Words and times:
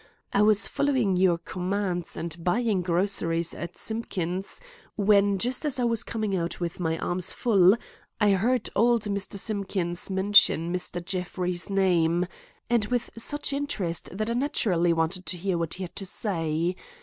I 0.33 0.41
was 0.41 0.67
following 0.67 1.15
your 1.15 1.37
commands 1.37 2.17
and 2.17 2.43
buying 2.43 2.81
groceries 2.81 3.53
at 3.53 3.77
Simpkins', 3.77 4.59
when 4.95 5.37
just 5.37 5.63
as 5.63 5.79
I 5.79 5.83
was 5.83 6.01
coming 6.03 6.35
out 6.35 6.59
with 6.59 6.79
my 6.79 6.97
arms 6.97 7.33
full, 7.33 7.77
I 8.19 8.31
heard 8.31 8.67
old 8.75 9.03
Mr. 9.03 9.37
Simpkins 9.37 10.09
mention 10.09 10.73
Mr. 10.73 11.05
Jeffrey's 11.05 11.69
name 11.69 12.25
and 12.67 12.85
with 12.85 13.11
such 13.15 13.53
interest 13.53 14.09
that 14.11 14.31
I 14.31 14.33
naturally 14.33 14.91
wanted 14.91 15.27
to 15.27 15.37
hear 15.37 15.55
what 15.59 15.75
he 15.75 15.83
had 15.83 15.95
to 15.97 16.05
say. 16.07 16.75